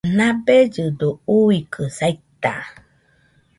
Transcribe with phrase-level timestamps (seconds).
[0.17, 2.53] Nabellɨdo uikɨ saita